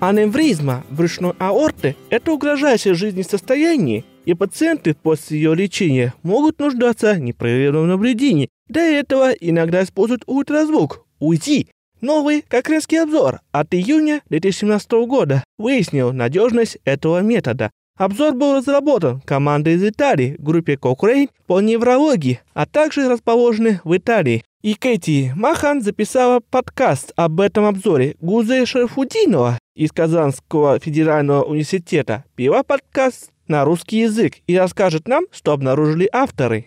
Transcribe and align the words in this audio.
Аневризма 0.00 0.82
брюшной 0.88 1.34
аорты– 1.38 1.94
это 2.10 2.32
угрожающее 2.32 2.94
жизни 2.94 3.20
состояние, 3.20 4.04
и 4.24 4.32
пациенты 4.32 4.94
после 4.94 5.36
ее 5.38 5.54
лечения 5.54 6.14
могут 6.22 6.58
нуждаться 6.58 7.12
в 7.12 7.18
непрерывном 7.18 7.88
наблюдении. 7.88 8.48
Для 8.66 8.98
этого 8.98 9.30
иногда 9.32 9.82
используют 9.82 10.22
ультразвук, 10.26 11.04
УЗИ. 11.18 11.68
Новый 12.00 12.40
Кокринский 12.40 13.02
обзор 13.02 13.40
от 13.52 13.74
июня 13.74 14.22
2017 14.30 14.90
года 15.06 15.44
выяснил 15.58 16.14
надежность 16.14 16.78
этого 16.86 17.20
метода. 17.20 17.70
Обзор 17.98 18.32
был 18.32 18.56
разработан 18.56 19.20
командой 19.20 19.74
из 19.74 19.84
Италии, 19.84 20.36
группе 20.38 20.76
Cochrane 20.76 21.28
по 21.46 21.60
неврологии, 21.60 22.40
а 22.54 22.64
также 22.64 23.06
расположены 23.06 23.82
в 23.84 23.94
Италии. 23.94 24.44
И 24.62 24.74
Кэти 24.74 25.32
Махан 25.36 25.80
записала 25.80 26.40
подкаст 26.40 27.14
об 27.16 27.40
этом 27.40 27.64
обзоре. 27.64 28.16
Гузе 28.20 28.66
Шерфудинова 28.66 29.58
из 29.74 29.90
Казанского 29.90 30.78
федерального 30.78 31.44
университета 31.44 32.24
пила 32.34 32.62
подкаст 32.62 33.32
на 33.48 33.64
русский 33.64 34.00
язык 34.00 34.34
и 34.46 34.58
расскажет 34.58 35.08
нам, 35.08 35.24
что 35.30 35.52
обнаружили 35.52 36.10
авторы. 36.12 36.66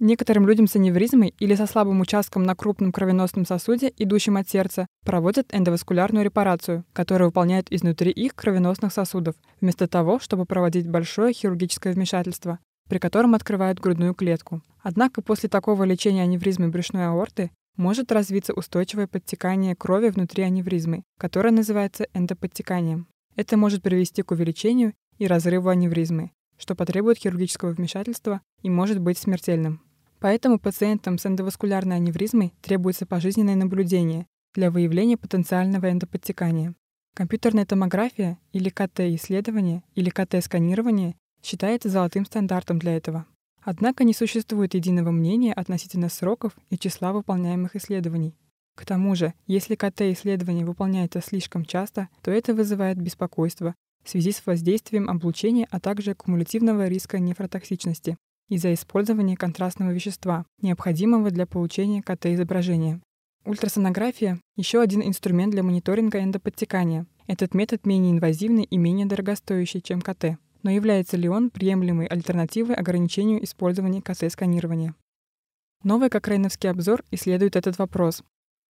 Некоторым 0.00 0.48
людям 0.48 0.66
с 0.66 0.74
аневризмой 0.74 1.32
или 1.38 1.54
со 1.54 1.66
слабым 1.66 2.00
участком 2.00 2.42
на 2.42 2.56
крупном 2.56 2.90
кровеносном 2.90 3.46
сосуде, 3.46 3.92
идущем 3.96 4.36
от 4.36 4.50
сердца, 4.50 4.88
проводят 5.06 5.54
эндоваскулярную 5.54 6.24
репарацию, 6.24 6.84
которую 6.92 7.28
выполняют 7.28 7.70
изнутри 7.70 8.10
их 8.10 8.34
кровеносных 8.34 8.92
сосудов, 8.92 9.36
вместо 9.60 9.86
того, 9.86 10.18
чтобы 10.18 10.46
проводить 10.46 10.88
большое 10.88 11.32
хирургическое 11.32 11.92
вмешательство, 11.92 12.58
при 12.88 12.98
котором 12.98 13.36
открывают 13.36 13.78
грудную 13.78 14.14
клетку. 14.14 14.62
Однако 14.82 15.22
после 15.22 15.48
такого 15.48 15.84
лечения 15.84 16.22
аневризмы 16.22 16.68
брюшной 16.68 17.06
аорты 17.06 17.50
может 17.76 18.12
развиться 18.12 18.52
устойчивое 18.52 19.06
подтекание 19.06 19.74
крови 19.74 20.08
внутри 20.08 20.42
аневризмы, 20.42 21.02
которое 21.18 21.50
называется 21.50 22.06
эндоподтеканием. 22.14 23.08
Это 23.36 23.56
может 23.56 23.82
привести 23.82 24.22
к 24.22 24.30
увеличению 24.30 24.94
и 25.18 25.26
разрыву 25.26 25.68
аневризмы, 25.68 26.32
что 26.58 26.74
потребует 26.74 27.18
хирургического 27.18 27.70
вмешательства 27.70 28.40
и 28.62 28.70
может 28.70 28.98
быть 28.98 29.18
смертельным. 29.18 29.80
Поэтому 30.18 30.58
пациентам 30.58 31.18
с 31.18 31.24
эндоваскулярной 31.24 31.96
аневризмой 31.96 32.52
требуется 32.60 33.06
пожизненное 33.06 33.54
наблюдение 33.54 34.26
для 34.54 34.70
выявления 34.70 35.16
потенциального 35.16 35.90
эндоподтекания. 35.90 36.74
Компьютерная 37.14 37.64
томография 37.64 38.38
или 38.52 38.68
КТ-исследование 38.68 39.82
или 39.94 40.10
КТ-сканирование 40.10 41.16
считается 41.42 41.88
золотым 41.88 42.26
стандартом 42.26 42.78
для 42.78 42.96
этого. 42.96 43.26
Однако 43.62 44.04
не 44.04 44.14
существует 44.14 44.74
единого 44.74 45.10
мнения 45.10 45.52
относительно 45.52 46.08
сроков 46.08 46.56
и 46.70 46.78
числа 46.78 47.12
выполняемых 47.12 47.76
исследований. 47.76 48.34
К 48.74 48.86
тому 48.86 49.14
же, 49.14 49.34
если 49.46 49.74
КТ-исследование 49.74 50.64
выполняется 50.64 51.20
слишком 51.20 51.64
часто, 51.64 52.08
то 52.22 52.30
это 52.30 52.54
вызывает 52.54 52.98
беспокойство 52.98 53.74
в 54.02 54.08
связи 54.08 54.32
с 54.32 54.44
воздействием 54.46 55.10
облучения, 55.10 55.66
а 55.70 55.80
также 55.80 56.14
кумулятивного 56.14 56.88
риска 56.88 57.18
нефротоксичности 57.18 58.16
из-за 58.48 58.72
использования 58.72 59.36
контрастного 59.36 59.90
вещества, 59.90 60.46
необходимого 60.62 61.30
для 61.30 61.46
получения 61.46 62.02
КТ-изображения. 62.02 63.00
Ультрасонография– 63.44 64.40
еще 64.56 64.80
один 64.80 65.02
инструмент 65.02 65.52
для 65.52 65.62
мониторинга 65.62 66.22
эндоподтекания. 66.22 67.06
Этот 67.26 67.54
метод 67.54 67.86
менее 67.86 68.12
инвазивный 68.12 68.64
и 68.64 68.76
менее 68.76 69.06
дорогостоящий, 69.06 69.82
чем 69.82 70.00
КТ 70.00 70.38
но 70.62 70.70
является 70.70 71.16
ли 71.16 71.28
он 71.28 71.50
приемлемой 71.50 72.06
альтернативой 72.06 72.74
ограничению 72.74 73.42
использования 73.44 74.02
КТ-сканирования. 74.02 74.94
Новый 75.82 76.10
Кокрейновский 76.10 76.70
обзор 76.70 77.04
исследует 77.10 77.56
этот 77.56 77.78
вопрос. 77.78 78.22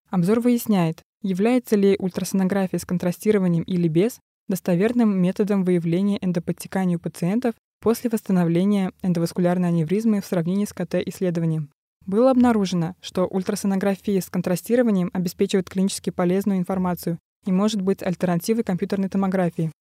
Обзор 0.09 0.39
выясняет, 0.39 1.01
является 1.21 1.75
ли 1.75 1.95
ультрасонография 1.99 2.79
с 2.79 2.85
контрастированием 2.85 3.63
или 3.63 3.87
без 3.87 4.19
достоверным 4.47 5.21
методом 5.21 5.63
выявления 5.63 6.17
эндоподтекания 6.21 6.97
у 6.97 6.99
пациентов 6.99 7.55
после 7.81 8.09
восстановления 8.09 8.91
эндоваскулярной 9.01 9.69
аневризмы 9.69 10.21
в 10.21 10.25
сравнении 10.25 10.65
с 10.65 10.73
КТ-исследованием. 10.73 11.69
Было 12.05 12.31
обнаружено, 12.31 12.95
что 13.01 13.25
ультрасонография 13.25 14.21
с 14.21 14.29
контрастированием 14.29 15.09
обеспечивает 15.13 15.69
клинически 15.69 16.09
полезную 16.09 16.59
информацию 16.59 17.19
и 17.45 17.51
может 17.51 17.81
быть 17.81 18.03
альтернативой 18.03 18.63
компьютерной 18.63 19.09
томографии. 19.09 19.71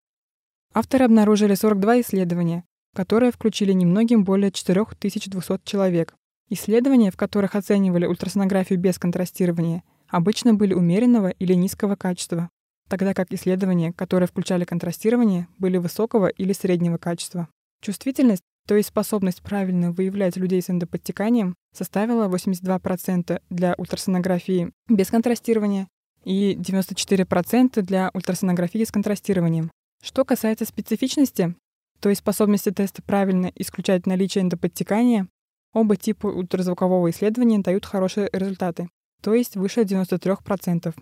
Авторы 0.72 1.04
обнаружили 1.04 1.54
42 1.54 2.02
исследования, 2.02 2.64
которые 2.94 3.32
включили 3.32 3.72
немногим 3.72 4.22
более 4.22 4.52
4200 4.52 5.60
человек. 5.64 6.14
Исследования, 6.48 7.10
в 7.10 7.16
которых 7.16 7.56
оценивали 7.56 8.06
ультрасонографию 8.06 8.78
без 8.78 8.96
контрастирования, 8.96 9.82
обычно 10.06 10.54
были 10.54 10.74
умеренного 10.74 11.30
или 11.30 11.54
низкого 11.54 11.96
качества, 11.96 12.50
тогда 12.88 13.14
как 13.14 13.32
исследования, 13.32 13.92
которые 13.92 14.28
включали 14.28 14.64
контрастирование, 14.64 15.48
были 15.58 15.76
высокого 15.76 16.28
или 16.28 16.52
среднего 16.52 16.98
качества. 16.98 17.48
Чувствительность, 17.82 18.42
то 18.68 18.76
есть 18.76 18.90
способность 18.90 19.42
правильно 19.42 19.90
выявлять 19.90 20.36
людей 20.36 20.62
с 20.62 20.70
эндоподтеканием, 20.70 21.56
составила 21.76 22.28
82% 22.28 23.42
для 23.50 23.74
ультрасонографии 23.76 24.70
без 24.88 25.08
контрастирования 25.08 25.88
и 26.24 26.54
94% 26.54 27.82
для 27.82 28.10
ультрасонографии 28.14 28.84
с 28.84 28.92
контрастированием. 28.92 29.70
Что 30.02 30.24
касается 30.24 30.64
специфичности, 30.64 31.54
то 32.00 32.08
есть 32.08 32.20
способности 32.20 32.70
теста 32.70 33.02
правильно 33.02 33.52
исключать 33.54 34.06
наличие 34.06 34.42
эндоподтекания, 34.42 35.28
оба 35.72 35.96
типа 35.96 36.26
ультразвукового 36.26 37.10
исследования 37.10 37.58
дают 37.58 37.84
хорошие 37.84 38.28
результаты, 38.32 38.88
то 39.22 39.34
есть 39.34 39.56
выше 39.56 39.82
93%. 39.82 40.94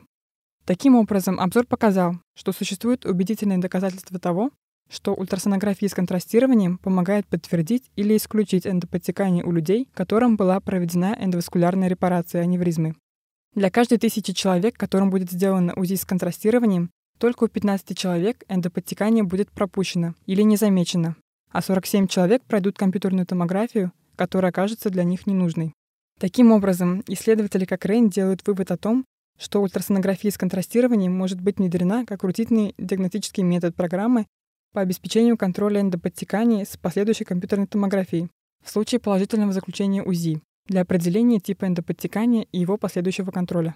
Таким 0.64 0.96
образом, 0.96 1.40
обзор 1.40 1.66
показал, 1.66 2.16
что 2.34 2.52
существуют 2.52 3.06
убедительные 3.06 3.58
доказательства 3.58 4.18
того, 4.18 4.50
что 4.90 5.14
ультрасонография 5.14 5.88
с 5.88 5.94
контрастированием 5.94 6.78
помогает 6.78 7.26
подтвердить 7.26 7.90
или 7.94 8.16
исключить 8.16 8.66
эндоподтекание 8.66 9.44
у 9.44 9.52
людей, 9.52 9.88
которым 9.94 10.36
была 10.36 10.60
проведена 10.60 11.16
эндоваскулярная 11.18 11.88
репарация 11.88 12.42
аневризмы. 12.42 12.96
Для 13.54 13.70
каждой 13.70 13.98
тысячи 13.98 14.32
человек, 14.32 14.76
которым 14.76 15.10
будет 15.10 15.30
сделано 15.30 15.74
УЗИ 15.74 15.94
с 15.94 16.04
контрастированием, 16.04 16.90
только 17.18 17.44
у 17.44 17.48
15 17.48 17.96
человек 17.96 18.44
эндоподтекание 18.48 19.24
будет 19.24 19.50
пропущено 19.50 20.14
или 20.26 20.42
не 20.42 20.56
замечено, 20.56 21.16
а 21.50 21.62
47 21.62 22.06
человек 22.06 22.42
пройдут 22.44 22.78
компьютерную 22.78 23.26
томографию, 23.26 23.92
которая 24.16 24.50
окажется 24.50 24.90
для 24.90 25.04
них 25.04 25.26
ненужной. 25.26 25.74
Таким 26.18 26.52
образом, 26.52 27.04
исследователи 27.06 27.64
как 27.64 27.84
Рейн 27.84 28.08
делают 28.08 28.46
вывод 28.46 28.70
о 28.70 28.76
том, 28.76 29.04
что 29.38 29.62
ультрасонография 29.62 30.30
с 30.30 30.38
контрастированием 30.38 31.16
может 31.16 31.40
быть 31.40 31.58
внедрена 31.58 32.04
как 32.04 32.24
рутинный 32.24 32.74
диагностический 32.76 33.44
метод 33.44 33.74
программы 33.76 34.26
по 34.72 34.80
обеспечению 34.80 35.36
контроля 35.36 35.80
эндоподтекания 35.80 36.64
с 36.64 36.76
последующей 36.76 37.24
компьютерной 37.24 37.66
томографией 37.66 38.28
в 38.64 38.70
случае 38.70 39.00
положительного 39.00 39.52
заключения 39.52 40.02
УЗИ 40.02 40.42
для 40.66 40.82
определения 40.82 41.40
типа 41.40 41.66
эндоподтекания 41.66 42.46
и 42.52 42.58
его 42.58 42.76
последующего 42.76 43.30
контроля. 43.30 43.74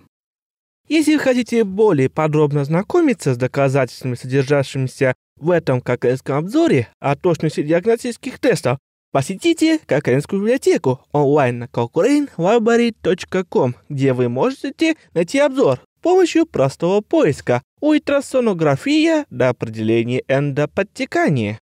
Если 0.88 1.14
вы 1.14 1.20
хотите 1.20 1.64
более 1.64 2.10
подробно 2.10 2.64
знакомиться 2.64 3.34
с 3.34 3.36
доказательствами, 3.36 4.14
содержащимися 4.14 5.14
в 5.36 5.50
этом 5.50 5.80
кокаинском 5.80 6.36
обзоре 6.36 6.88
о 7.00 7.16
точности 7.16 7.62
диагностических 7.62 8.38
тестов, 8.38 8.78
посетите 9.12 9.80
Кокаинскую 9.86 10.42
библиотеку 10.42 11.00
онлайн 11.12 11.60
на 11.60 11.64
cochranelibrary.com, 11.64 13.74
где 13.88 14.12
вы 14.12 14.28
можете 14.28 14.96
найти 15.14 15.38
обзор 15.38 15.78
с 15.78 16.02
помощью 16.02 16.44
простого 16.46 17.00
поиска 17.00 17.62
«Ультрасонография 17.80 19.24
до 19.30 19.50
определения 19.50 20.24
эндоподтекания». 20.26 21.60